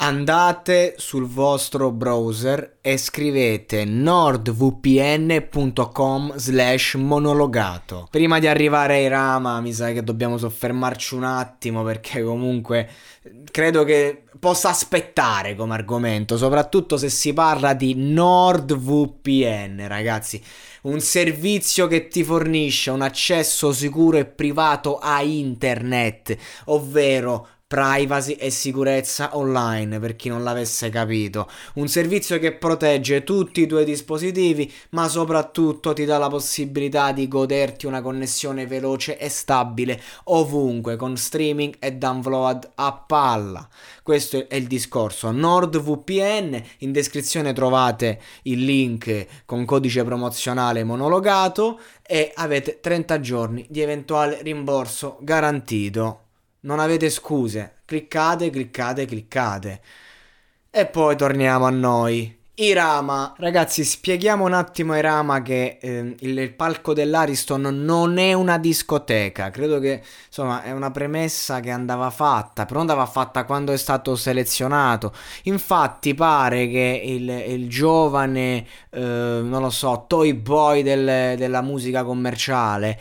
[0.00, 4.86] Andate sul vostro browser e scrivete nordvpn.com
[6.36, 8.06] slash monologato.
[8.08, 12.88] Prima di arrivare ai Rama mi sa che dobbiamo soffermarci un attimo perché comunque
[13.50, 20.40] credo che possa aspettare come argomento, soprattutto se si parla di NordVPN, ragazzi.
[20.82, 28.48] Un servizio che ti fornisce un accesso sicuro e privato a internet, ovvero privacy e
[28.48, 31.50] sicurezza online per chi non l'avesse capito.
[31.74, 37.28] Un servizio che protegge tutti i tuoi dispositivi, ma soprattutto ti dà la possibilità di
[37.28, 43.68] goderti una connessione veloce e stabile ovunque con streaming e download a palla.
[44.02, 45.30] Questo è il discorso.
[45.30, 53.82] NordVPN, in descrizione trovate il link con codice promozionale monologato e avete 30 giorni di
[53.82, 56.27] eventuale rimborso garantito.
[56.60, 57.78] Non avete scuse.
[57.84, 59.80] Cliccate, cliccate, cliccate.
[60.70, 62.36] E poi torniamo a noi.
[62.60, 68.32] Irama, ragazzi, spieghiamo un attimo a Irama che eh, il, il, palco dell'Ariston non è
[68.32, 69.50] una discoteca.
[69.50, 74.16] Credo che insomma è una premessa che andava fatta, però andava fatta quando è stato
[74.16, 75.12] selezionato.
[75.44, 82.02] Infatti, pare che il, il giovane, eh, non lo so, toy boy del, della musica
[82.02, 82.98] commerciale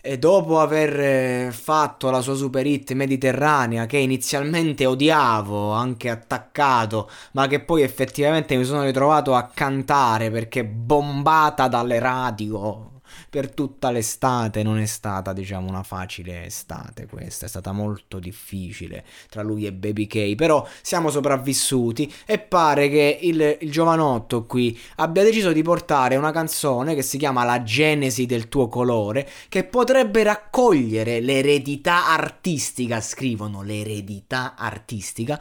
[0.00, 7.10] e dopo aver eh, fatto la sua super hit mediterranea che inizialmente odiavo, anche attaccato,
[7.32, 13.90] ma che poi effettivamente mi sono ritrovato a cantare perché bombata dalle radio per tutta
[13.90, 19.66] l'estate non è stata, diciamo, una facile estate questa, è stata molto difficile tra lui
[19.66, 25.52] e Baby K, però siamo sopravvissuti e pare che il, il giovanotto qui abbia deciso
[25.52, 31.20] di portare una canzone che si chiama La genesi del tuo colore, che potrebbe raccogliere
[31.20, 35.40] l'eredità artistica, scrivono l'eredità artistica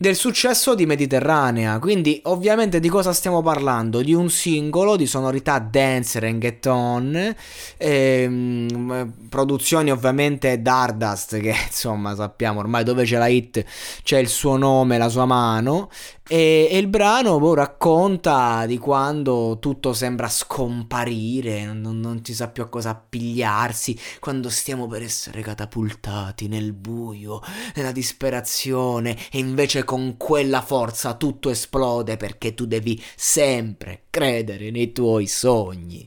[0.00, 1.80] del successo di Mediterranea.
[1.80, 4.00] Quindi, ovviamente, di cosa stiamo parlando?
[4.00, 7.34] Di un singolo di sonorità dance, reggaeton,
[7.76, 13.64] ehm, produzioni ovviamente Dardust, che insomma sappiamo ormai dove c'è la hit
[14.04, 15.90] c'è il suo nome, la sua mano.
[16.30, 22.48] E, e il brano boh, racconta di quando tutto sembra scomparire, non, non si sa
[22.48, 27.40] più a cosa appigliarsi, quando stiamo per essere catapultati nel buio,
[27.74, 34.92] nella disperazione, e invece con quella forza tutto esplode perché tu devi sempre credere nei
[34.92, 36.06] tuoi sogni.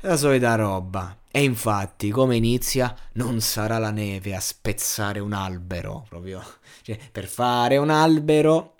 [0.00, 1.16] La solita roba.
[1.30, 6.44] E infatti, come inizia, non sarà la neve a spezzare un albero, proprio.
[6.82, 8.74] Cioè, per fare un albero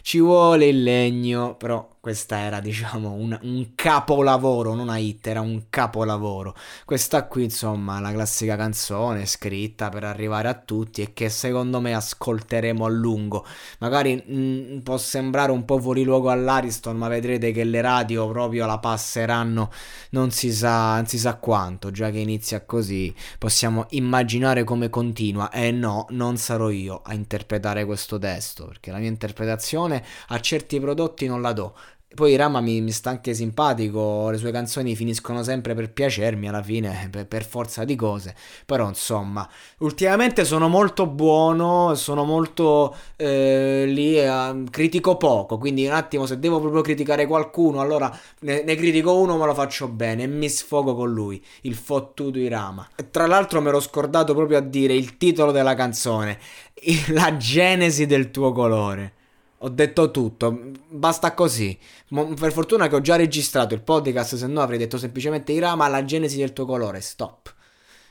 [0.00, 5.42] ci vuole il legno, però questa era diciamo un, un, capolavoro, non una hit, era
[5.42, 6.54] un capolavoro.
[6.86, 11.94] Questa qui insomma la classica canzone scritta per arrivare a tutti e che secondo me
[11.94, 13.44] ascolteremo a lungo.
[13.80, 18.26] Magari mh, mm, può sembrare un po' fuori luogo all'Ariston, ma vedrete che le radio
[18.28, 19.70] proprio la passeranno
[20.10, 25.50] non si sa, non si sa quanto, già che inizia così possiamo immaginare come continua
[25.50, 30.80] e no, non sarò io a interpretare questo testo, perché la mia interpretazione a certi
[30.80, 31.74] prodotti non la do
[32.12, 36.62] poi Rama mi, mi, sta anche simpatico, le sue canzoni finiscono sempre per piacermi alla
[36.62, 38.34] fine, per, per, forza di cose.
[38.66, 39.48] Però insomma,
[39.78, 46.40] ultimamente sono molto buono, sono molto eh, lì, eh, critico poco, quindi un attimo se
[46.40, 50.48] devo proprio criticare qualcuno, allora ne, ne, critico uno ma lo faccio bene e mi
[50.48, 52.88] sfogo con lui, il fottuto Irama.
[53.10, 56.38] Tra l'altro me l'ho scordato proprio a dire il titolo della canzone,
[57.14, 59.18] la genesi del tuo colore.
[59.62, 61.78] Ho detto tutto, basta così.
[62.08, 66.02] per fortuna che ho già registrato il podcast, se no avrei detto semplicemente Irama la
[66.02, 67.54] genesi del tuo colore, stop.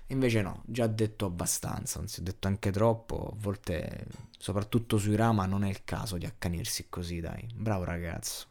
[0.08, 4.06] Invece no, già detto abbastanza, anzi ho detto anche troppo, a volte
[4.38, 7.48] soprattutto sui Rama non è il caso di accanirsi così, dai.
[7.56, 8.46] Bravo ragazzo.